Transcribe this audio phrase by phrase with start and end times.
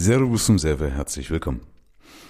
[0.00, 1.62] Servus zum Server, herzlich willkommen.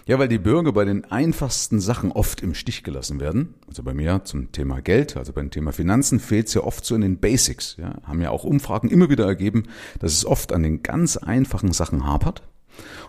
[0.06, 3.56] Ja, weil die Bürger bei den einfachsten Sachen oft im Stich gelassen werden.
[3.66, 6.94] Also bei mir zum Thema Geld, also beim Thema Finanzen fehlt es ja oft so
[6.94, 7.76] in den Basics.
[7.76, 9.64] Ja, haben ja auch Umfragen immer wieder ergeben,
[9.98, 12.40] dass es oft an den ganz einfachen Sachen hapert.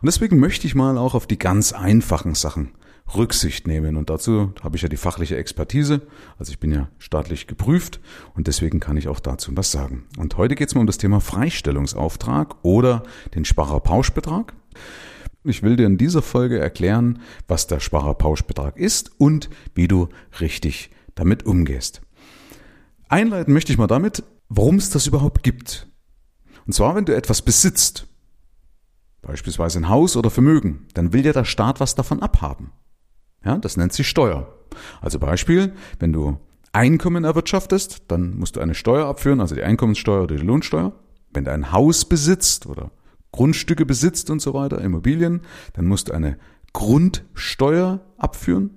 [0.01, 2.73] Und deswegen möchte ich mal auch auf die ganz einfachen Sachen
[3.15, 3.97] Rücksicht nehmen.
[3.97, 6.01] Und dazu habe ich ja die fachliche Expertise.
[6.37, 7.99] Also ich bin ja staatlich geprüft
[8.35, 10.05] und deswegen kann ich auch dazu was sagen.
[10.17, 13.03] Und heute geht es mal um das Thema Freistellungsauftrag oder
[13.35, 14.53] den Sparerpauschbetrag.
[15.43, 20.91] Ich will dir in dieser Folge erklären, was der Sparerpauschbetrag ist und wie du richtig
[21.15, 22.01] damit umgehst.
[23.07, 25.87] Einleiten möchte ich mal damit, warum es das überhaupt gibt.
[26.65, 28.07] Und zwar, wenn du etwas besitzt,
[29.21, 32.71] beispielsweise ein Haus oder Vermögen, dann will dir der Staat was davon abhaben.
[33.43, 34.53] Ja, das nennt sich Steuer.
[35.01, 36.37] Also Beispiel, wenn du
[36.71, 40.93] Einkommen erwirtschaftest, dann musst du eine Steuer abführen, also die Einkommenssteuer oder die Lohnsteuer.
[41.33, 42.91] Wenn du ein Haus besitzt oder
[43.31, 45.41] Grundstücke besitzt und so weiter, Immobilien,
[45.73, 46.37] dann musst du eine
[46.73, 48.71] Grundsteuer abführen.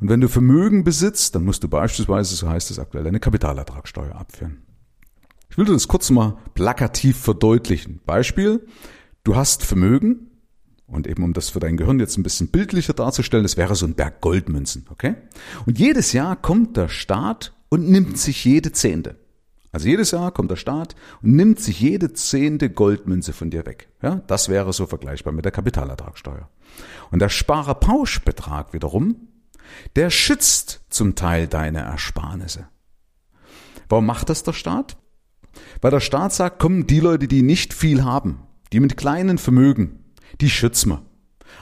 [0.00, 4.14] Und wenn du Vermögen besitzt, dann musst du beispielsweise, so heißt es aktuell, eine Kapitalertragssteuer
[4.14, 4.62] abführen.
[5.50, 8.00] Ich will dir das kurz mal plakativ verdeutlichen.
[8.04, 8.66] Beispiel,
[9.24, 10.30] du hast Vermögen,
[10.88, 13.86] und eben um das für dein Gehirn jetzt ein bisschen bildlicher darzustellen, das wäre so
[13.86, 15.14] ein Berg Goldmünzen, okay?
[15.66, 19.16] Und jedes Jahr kommt der Staat und nimmt sich jede Zehnte.
[19.70, 23.88] Also jedes Jahr kommt der Staat und nimmt sich jede zehnte Goldmünze von dir weg.
[24.02, 26.48] Ja, das wäre so vergleichbar mit der Kapitalertragssteuer.
[27.10, 29.28] Und der Sparerpauschbetrag wiederum,
[29.94, 32.68] der schützt zum Teil deine Ersparnisse.
[33.90, 34.96] Warum macht das der Staat?
[35.82, 38.40] Weil der Staat sagt, kommen die Leute, die nicht viel haben,
[38.72, 40.04] die mit kleinen Vermögen,
[40.40, 41.07] die schützen wir.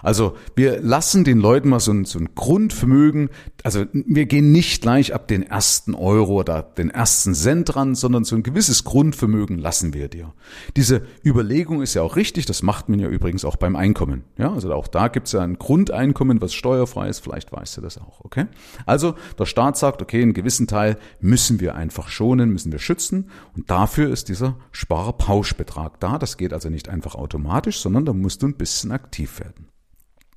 [0.03, 3.31] Also wir lassen den Leuten mal so ein, so ein Grundvermögen,
[3.63, 8.25] also wir gehen nicht gleich ab den ersten Euro oder den ersten Cent ran, sondern
[8.25, 10.33] so ein gewisses Grundvermögen lassen wir dir.
[10.77, 14.25] Diese Überlegung ist ja auch richtig, das macht man ja übrigens auch beim Einkommen.
[14.39, 17.81] Ja, also auch da gibt es ja ein Grundeinkommen, was steuerfrei ist, vielleicht weißt du
[17.81, 18.47] das auch, okay?
[18.85, 23.31] Also der Staat sagt, okay, einen gewissen Teil müssen wir einfach schonen, müssen wir schützen
[23.57, 26.19] und dafür ist dieser Sparpauschbetrag da.
[26.19, 29.69] Das geht also nicht einfach automatisch, sondern da musst du ein bisschen aktiv werden.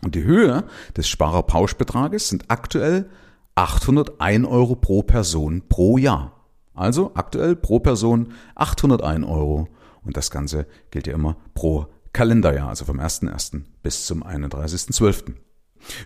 [0.02, 0.64] Und die Höhe
[0.96, 3.10] des Sparerpauschbetrages sind aktuell
[3.56, 6.34] 801 Euro pro Person pro Jahr.
[6.74, 9.68] Also aktuell pro Person 801 Euro.
[10.04, 13.64] Und das Ganze gilt ja immer pro Kalenderjahr, also vom 1.1.
[13.84, 15.34] bis zum 31.12.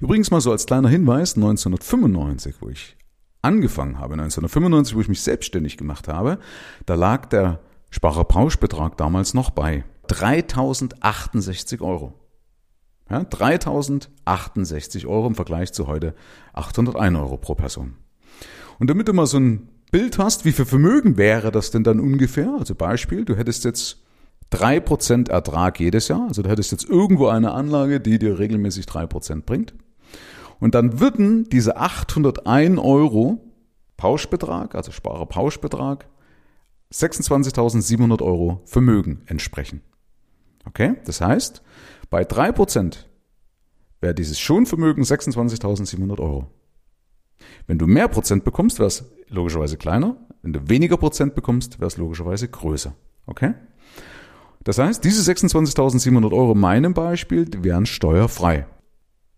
[0.02, 2.98] Übrigens mal so als kleiner Hinweis, 1995, wo ich
[3.42, 6.40] angefangen habe, 1995, wo ich mich selbstständig gemacht habe,
[6.86, 7.60] da lag der
[7.92, 12.14] Sparerpauschbetrag damals noch bei 3068 Euro.
[13.10, 16.16] Ja, 3068 Euro im Vergleich zu heute
[16.54, 17.96] 801 Euro pro Person.
[18.80, 22.00] Und damit du mal so ein Bild hast, wie viel Vermögen wäre das denn dann
[22.00, 22.56] ungefähr?
[22.58, 24.02] Also Beispiel, du hättest jetzt
[24.52, 29.44] 3% Ertrag jedes Jahr, also du hättest jetzt irgendwo eine Anlage, die dir regelmäßig 3%
[29.44, 29.74] bringt.
[30.60, 33.42] Und dann würden diese 801 Euro
[33.98, 36.08] Pauschbetrag, also Sparer-Pauschbetrag,
[36.92, 39.82] 26.700 Euro Vermögen entsprechen.
[40.66, 40.96] Okay?
[41.06, 41.62] Das heißt,
[42.14, 42.96] bei 3%
[44.00, 46.46] wäre dieses Schonvermögen 26.700 Euro.
[47.66, 50.18] Wenn du mehr Prozent bekommst, wäre es logischerweise kleiner.
[50.44, 52.94] Wenn du weniger Prozent bekommst, wäre es logischerweise größer.
[53.26, 53.56] Okay?
[54.64, 58.68] Das heißt, diese 26.700 Euro in meinem Beispiel die wären steuerfrei.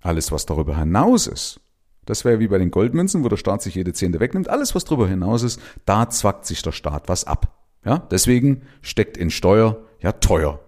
[0.02, 1.62] Alles, was darüber hinaus ist,
[2.06, 4.50] das wäre wie bei den Goldmünzen, wo der Staat sich jede Zehnte wegnimmt.
[4.50, 7.58] Alles, was darüber hinaus ist, da zwackt sich der Staat was ab.
[7.86, 10.60] Ja, deswegen steckt in Steuer ja teuer.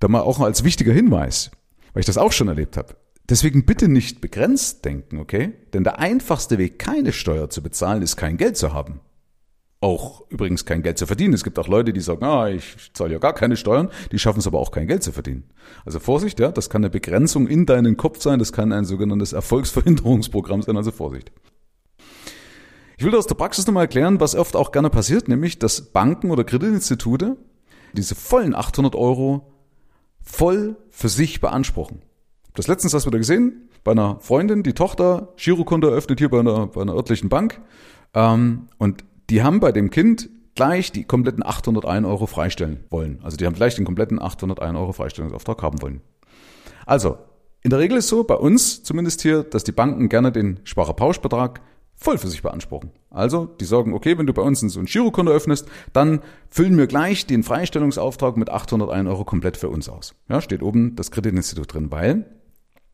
[0.00, 1.50] Da mal auch als wichtiger Hinweis,
[1.92, 2.96] weil ich das auch schon erlebt habe.
[3.28, 5.54] Deswegen bitte nicht begrenzt denken, okay?
[5.72, 9.00] Denn der einfachste Weg, keine Steuer zu bezahlen, ist kein Geld zu haben.
[9.80, 11.34] Auch übrigens kein Geld zu verdienen.
[11.34, 14.40] Es gibt auch Leute, die sagen, ah, ich zahle ja gar keine Steuern, die schaffen
[14.40, 15.44] es aber auch kein Geld zu verdienen.
[15.86, 19.32] Also Vorsicht, ja, das kann eine Begrenzung in deinen Kopf sein, das kann ein sogenanntes
[19.32, 21.32] Erfolgsverhinderungsprogramm sein, also Vorsicht.
[22.96, 26.30] Ich will aus der Praxis nochmal erklären, was oft auch gerne passiert, nämlich, dass Banken
[26.30, 27.36] oder Kreditinstitute
[27.94, 29.53] diese vollen 800 Euro
[30.24, 32.02] voll für sich beanspruchen.
[32.54, 36.40] Das letztens hast du wieder gesehen, bei einer Freundin, die Tochter Girokonto eröffnet hier bei
[36.40, 37.60] einer, bei einer örtlichen Bank.
[38.14, 43.20] Ähm, und die haben bei dem Kind gleich die kompletten 801 Euro freistellen wollen.
[43.22, 46.00] Also die haben gleich den kompletten 801 Euro Freistellungsauftrag haben wollen.
[46.86, 47.18] Also,
[47.62, 51.60] in der Regel ist so, bei uns zumindest hier, dass die Banken gerne den Sparerpauschbetrag
[51.96, 52.90] voll für sich beanspruchen.
[53.10, 56.20] Also, die sagen, okay, wenn du bei uns so ein Girokonto öffnest, dann
[56.50, 60.14] füllen wir gleich den Freistellungsauftrag mit 801 Euro komplett für uns aus.
[60.28, 62.26] Ja, steht oben das Kreditinstitut drin, weil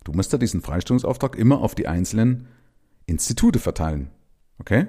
[0.05, 2.49] du musst ja diesen Freistellungsauftrag immer auf die einzelnen
[3.07, 4.11] Institute verteilen.
[4.59, 4.87] Okay?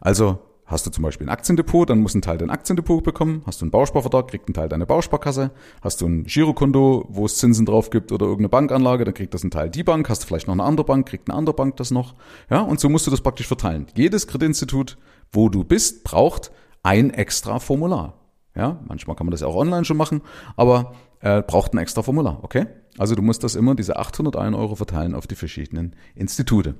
[0.00, 0.38] Also
[0.68, 3.42] hast du zum Beispiel ein Aktiendepot, dann muss ein Teil dein Aktiendepot bekommen.
[3.46, 5.50] Hast du einen Bausparvertrag, kriegt ein Teil deine Bausparkasse.
[5.82, 9.42] Hast du ein Girokonto, wo es Zinsen drauf gibt oder irgendeine Bankanlage, dann kriegt das
[9.42, 10.08] ein Teil die Bank.
[10.08, 12.14] Hast du vielleicht noch eine andere Bank, kriegt eine andere Bank das noch.
[12.50, 13.86] Ja, und so musst du das praktisch verteilen.
[13.96, 14.98] Jedes Kreditinstitut,
[15.32, 18.14] wo du bist, braucht ein extra Formular.
[18.54, 20.20] Ja, manchmal kann man das ja auch online schon machen,
[20.56, 22.66] aber äh, braucht ein extra Formular, okay?
[22.98, 26.74] Also du musst das immer, diese 801 Euro verteilen auf die verschiedenen Institute.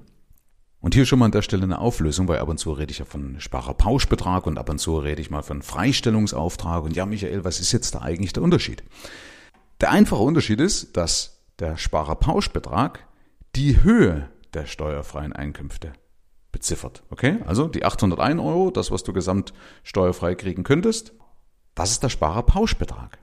[0.80, 3.00] Und hier schon mal an der Stelle eine Auflösung, weil ab und zu rede ich
[3.00, 6.84] ja von Sparerpauschbetrag und ab und zu rede ich mal von Freistellungsauftrag.
[6.84, 8.84] Und ja, Michael, was ist jetzt da eigentlich der Unterschied?
[9.80, 13.04] Der einfache Unterschied ist, dass der Sparerpauschbetrag
[13.56, 15.92] die Höhe der steuerfreien Einkünfte
[16.52, 17.02] beziffert.
[17.10, 17.38] Okay?
[17.44, 19.52] Also die 801 Euro, das, was du gesamt
[19.82, 21.12] steuerfrei kriegen könntest,
[21.74, 23.18] das ist der Sparerpauschbetrag.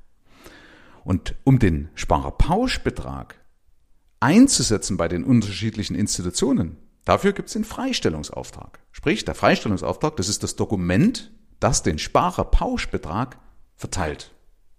[1.03, 3.35] Und um den Sparerpauschbetrag
[4.19, 8.79] einzusetzen bei den unterschiedlichen Institutionen, Dafür gibt es den Freistellungsauftrag.
[8.91, 13.37] Sprich, der Freistellungsauftrag, das ist das Dokument, das den Sparerpauschbetrag
[13.75, 14.31] verteilt.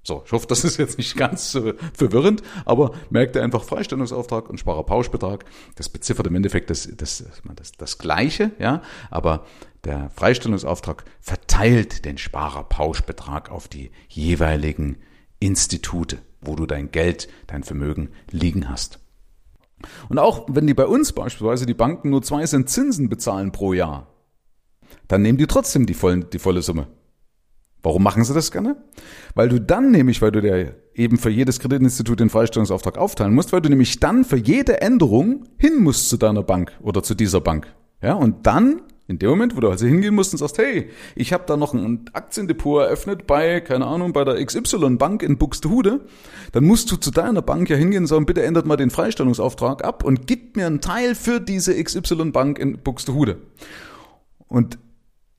[0.02, 4.48] So, ich hoffe, das ist jetzt nicht ganz äh, verwirrend, aber merkt ihr einfach Freistellungsauftrag
[4.48, 5.44] und Sparerpauschbetrag.
[5.74, 7.24] Das beziffert im Endeffekt das, das,
[7.56, 9.46] das, das Gleiche, ja, aber
[9.82, 14.98] der Freistellungsauftrag verteilt den Sparerpauschbetrag auf die jeweiligen
[15.40, 19.00] Institute, wo du dein Geld, dein Vermögen liegen hast.
[20.08, 23.72] Und auch wenn die bei uns beispielsweise die Banken nur zwei Cent Zinsen bezahlen pro
[23.72, 24.08] Jahr,
[25.08, 26.88] dann nehmen die trotzdem die, vollen, die volle Summe.
[27.82, 28.76] Warum machen sie das gerne?
[29.34, 33.52] Weil du dann nämlich, weil du dir eben für jedes Kreditinstitut den Freistellungsauftrag aufteilen musst,
[33.52, 37.40] weil du nämlich dann für jede Änderung hin musst zu deiner Bank oder zu dieser
[37.40, 37.68] Bank.
[38.02, 41.32] Ja, und dann in dem Moment, wo du also hingehen musst und sagst, hey, ich
[41.32, 46.00] habe da noch ein Aktiendepot eröffnet bei, keine Ahnung, bei der XY Bank in Buxtehude,
[46.52, 49.84] dann musst du zu deiner Bank ja hingehen und sagen, bitte ändert mal den Freistellungsauftrag
[49.84, 53.38] ab und gib mir einen Teil für diese XY Bank in Buxtehude.
[54.48, 54.78] Und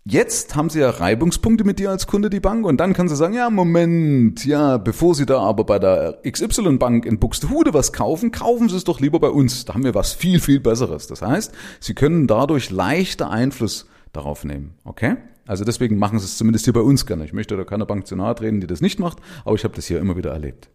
[0.10, 3.16] Jetzt haben Sie ja Reibungspunkte mit dir als Kunde, die Bank, und dann kann sie
[3.18, 8.32] sagen, ja, Moment, ja, bevor Sie da aber bei der XY-Bank in Buxtehude was kaufen,
[8.32, 9.66] kaufen Sie es doch lieber bei uns.
[9.66, 11.08] Da haben wir was viel, viel Besseres.
[11.08, 14.76] Das heißt, Sie können dadurch leichter Einfluss darauf nehmen.
[14.86, 15.18] Okay?
[15.46, 17.26] Also deswegen machen Sie es zumindest hier bei uns gerne.
[17.26, 19.76] Ich möchte da keiner Bank zu nahe treten, die das nicht macht, aber ich habe
[19.76, 20.70] das hier immer wieder erlebt.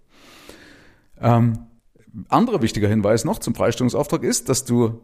[1.19, 1.55] Ähm,
[2.29, 5.01] anderer wichtiger Hinweis noch zum Freistellungsauftrag ist, dass du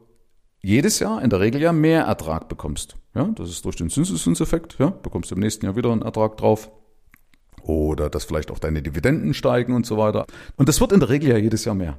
[0.61, 2.97] jedes Jahr in der Regel ja mehr Ertrag bekommst.
[3.19, 6.37] Ja, das ist durch den Zinseszinseffekt, ja, bekommst du im nächsten Jahr wieder einen Ertrag
[6.37, 6.71] drauf.
[7.63, 10.25] Oder dass vielleicht auch deine Dividenden steigen und so weiter.
[10.55, 11.99] Und das wird in der Regel ja jedes Jahr mehr.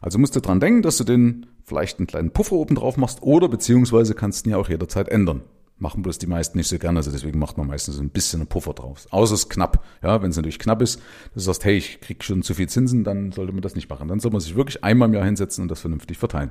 [0.00, 3.22] Also musst du dran denken, dass du den vielleicht einen kleinen Puffer oben drauf machst
[3.22, 5.42] oder beziehungsweise kannst du ihn ja auch jederzeit ändern.
[5.78, 8.48] Machen bloß die meisten nicht so gerne, also deswegen macht man meistens ein bisschen einen
[8.48, 9.06] Puffer drauf.
[9.10, 9.84] Außer es knapp.
[10.02, 11.00] Ja, wenn es natürlich knapp ist,
[11.32, 14.08] du sagst, hey, ich krieg schon zu viel Zinsen, dann sollte man das nicht machen.
[14.08, 16.50] Dann soll man sich wirklich einmal im Jahr hinsetzen und das vernünftig verteilen.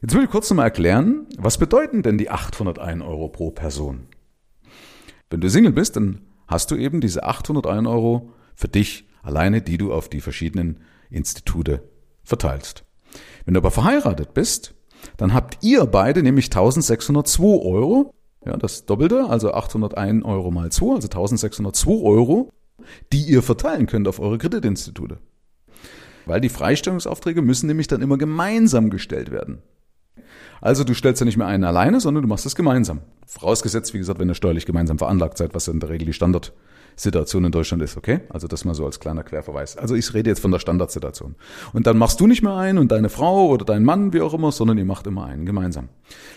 [0.00, 4.06] Jetzt will ich kurz nochmal erklären, was bedeuten denn die 801 Euro pro Person?
[5.28, 9.76] Wenn du Single bist, dann hast du eben diese 801 Euro für dich alleine, die
[9.76, 10.80] du auf die verschiedenen
[11.10, 11.82] Institute
[12.22, 12.84] verteilst.
[13.44, 14.74] Wenn du aber verheiratet bist,
[15.16, 18.14] dann habt ihr beide nämlich 1602 Euro,
[18.46, 22.52] ja, das Doppelte, also 801 Euro mal 2, also 1602 Euro,
[23.12, 25.18] die ihr verteilen könnt auf eure Kreditinstitute.
[26.24, 29.62] Weil die Freistellungsaufträge müssen nämlich dann immer gemeinsam gestellt werden.
[30.60, 33.00] Also du stellst ja nicht mehr einen alleine, sondern du machst es gemeinsam.
[33.26, 37.44] Vorausgesetzt, wie gesagt, wenn ihr steuerlich gemeinsam veranlagt seid, was in der Regel die Standardsituation
[37.44, 38.20] in Deutschland ist, okay?
[38.30, 39.76] Also das mal so als kleiner Querverweis.
[39.76, 41.36] Also ich rede jetzt von der Standardsituation.
[41.72, 44.34] Und dann machst du nicht mehr einen und deine Frau oder dein Mann, wie auch
[44.34, 45.88] immer, sondern ihr macht immer einen gemeinsam.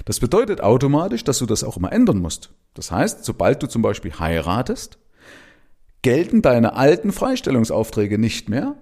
[0.05, 2.51] Das bedeutet automatisch, dass du das auch immer ändern musst.
[2.73, 4.97] Das heißt, sobald du zum Beispiel heiratest,
[6.01, 8.75] gelten deine alten Freistellungsaufträge nicht mehr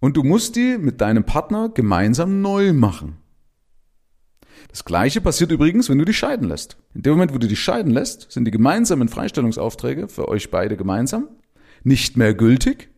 [0.00, 3.21] und du musst die mit deinem Partner gemeinsam neu machen.
[4.68, 6.76] Das gleiche passiert übrigens, wenn du dich scheiden lässt.
[6.94, 10.76] In dem Moment, wo du dich scheiden lässt, sind die gemeinsamen Freistellungsaufträge für euch beide
[10.76, 11.28] gemeinsam
[11.84, 12.90] nicht mehr gültig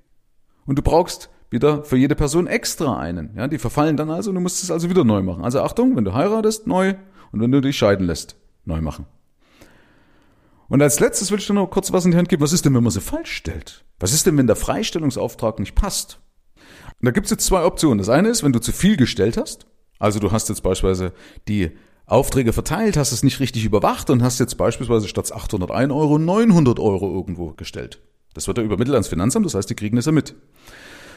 [0.67, 3.35] und du brauchst wieder für jede Person extra einen.
[3.37, 5.45] Ja, die verfallen dann also und du musst es also wieder neu machen.
[5.45, 6.95] Also Achtung, wenn du heiratest, neu
[7.33, 9.07] und wenn du dich scheiden lässt, neu machen.
[10.69, 12.43] Und als letztes will ich dir noch kurz was in die Hand geben.
[12.43, 13.85] Was ist denn, wenn man sie falsch stellt?
[14.01, 16.21] Was ist denn, wenn der Freistellungsauftrag nicht passt?
[17.01, 17.99] Und da gibt es jetzt zwei Optionen.
[17.99, 19.67] Das eine ist, wenn du zu viel gestellt hast,
[19.99, 21.13] also du hast jetzt beispielsweise
[21.49, 21.71] die
[22.07, 26.79] Aufträge verteilt, hast es nicht richtig überwacht und hast jetzt beispielsweise statt 801 Euro 900
[26.79, 28.01] Euro irgendwo gestellt.
[28.35, 30.35] Das wird ja übermittelt ans Finanzamt, das heißt, die kriegen das ja mit.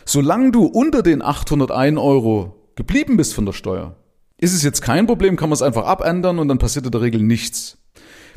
[0.05, 3.97] Solange du unter den 801 Euro geblieben bist von der Steuer,
[4.37, 7.01] ist es jetzt kein Problem, kann man es einfach abändern und dann passiert in der
[7.01, 7.77] Regel nichts.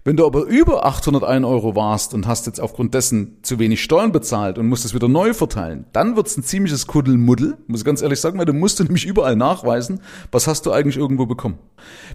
[0.03, 4.13] Wenn du aber über 801 Euro warst und hast jetzt aufgrund dessen zu wenig Steuern
[4.13, 8.01] bezahlt und musst es wieder neu verteilen, dann wird's ein ziemliches Kuddelmuddel, muss ich ganz
[8.01, 10.01] ehrlich sagen, weil du musst du nämlich überall nachweisen,
[10.33, 11.59] was hast du eigentlich irgendwo bekommen.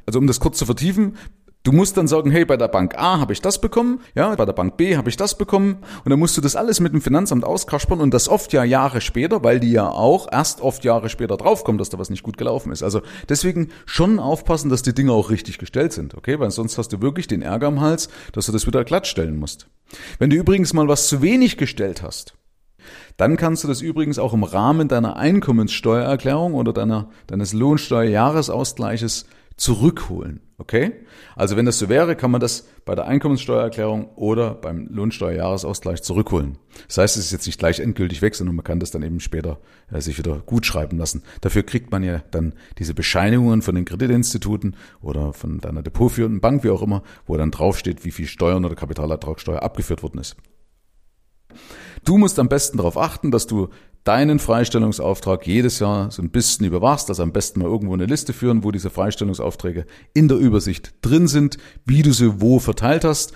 [0.08, 1.16] Also um das kurz zu vertiefen,
[1.66, 4.46] Du musst dann sagen, hey, bei der Bank A habe ich das bekommen, ja, bei
[4.46, 7.02] der Bank B habe ich das bekommen und dann musst du das alles mit dem
[7.02, 11.10] Finanzamt auskaspern und das oft ja Jahre später, weil die ja auch erst oft Jahre
[11.10, 12.84] später draufkommen, dass da was nicht gut gelaufen ist.
[12.84, 16.94] Also deswegen schon aufpassen, dass die Dinge auch richtig gestellt sind, okay, weil sonst hast
[16.94, 19.68] du wirklich den Ärger am Hals, dass du das wieder glatt stellen musst.
[20.20, 22.36] Wenn du übrigens mal was zu wenig gestellt hast,
[23.18, 29.26] dann kannst du das übrigens auch im Rahmen deiner Einkommenssteuererklärung oder deiner, deines Lohnsteuerjahresausgleiches
[29.58, 30.42] zurückholen.
[30.58, 30.94] Okay?
[31.36, 36.58] Also wenn das so wäre, kann man das bei der Einkommenssteuererklärung oder beim Lohnsteuerjahresausgleich zurückholen.
[36.88, 39.20] Das heißt, es ist jetzt nicht gleich endgültig weg, sondern man kann das dann eben
[39.20, 39.60] später
[39.92, 41.24] äh, sich wieder gut schreiben lassen.
[41.42, 46.64] Dafür kriegt man ja dann diese Bescheinigungen von den Kreditinstituten oder von deiner depotführenden Bank,
[46.64, 50.38] wie auch immer, wo dann draufsteht, wie viel Steuern oder Kapitalertragssteuer abgeführt worden ist.
[52.06, 53.70] Du musst am besten darauf achten, dass du
[54.06, 58.32] deinen Freistellungsauftrag jedes Jahr so ein bisschen überwachst, also am besten mal irgendwo eine Liste
[58.32, 63.34] führen, wo diese Freistellungsaufträge in der Übersicht drin sind, wie du sie wo verteilt hast.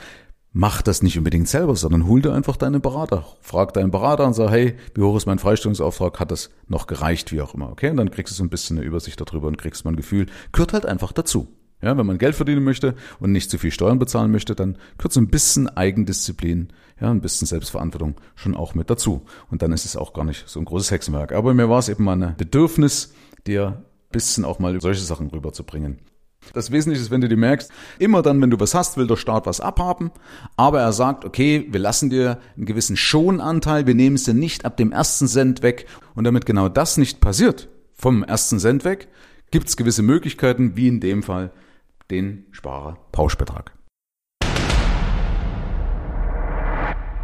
[0.52, 3.26] Mach das nicht unbedingt selber, sondern hol dir einfach deinen Berater.
[3.42, 6.20] Frag deinen Berater und sag, hey, wie hoch ist mein Freistellungsauftrag?
[6.20, 7.32] Hat das noch gereicht?
[7.32, 7.72] Wie auch immer.
[7.72, 7.90] Okay?
[7.92, 10.26] Und dann kriegst du so ein bisschen eine Übersicht darüber und kriegst mal ein Gefühl.
[10.52, 11.48] Gehört halt einfach dazu.
[11.82, 15.14] Ja, wenn man Geld verdienen möchte und nicht zu viel Steuern bezahlen möchte, dann gehört
[15.14, 19.22] so ein bisschen Eigendisziplin, ja, ein bisschen Selbstverantwortung schon auch mit dazu.
[19.50, 21.32] Und dann ist es auch gar nicht so ein großes Hexenwerk.
[21.32, 23.14] Aber mir war es eben mal ein Bedürfnis,
[23.48, 26.00] dir ein bisschen auch mal solche Sachen rüberzubringen.
[26.54, 29.18] Das Wesentliche ist, wenn du dir merkst, immer dann, wenn du was hast, will der
[29.18, 30.12] Staat was abhaben,
[30.58, 34.66] aber er sagt, okay, wir lassen dir einen gewissen Schonanteil, wir nehmen es dir nicht
[34.66, 39.10] ab dem ersten Cent weg und damit genau das nicht passiert, vom ersten Cent weg,
[39.52, 41.52] gibt es gewisse Möglichkeiten, wie in dem Fall
[42.10, 43.74] den Sparer-Pauschbetrag.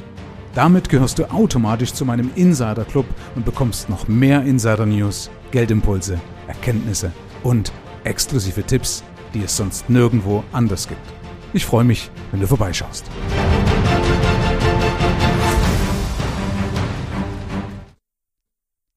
[0.53, 3.05] Damit gehörst du automatisch zu meinem Insider Club
[3.35, 7.11] und bekommst noch mehr Insider News, Geldimpulse, Erkenntnisse
[7.43, 7.71] und
[8.03, 9.03] exklusive Tipps,
[9.33, 11.01] die es sonst nirgendwo anders gibt.
[11.53, 13.05] Ich freue mich, wenn du vorbeischaust.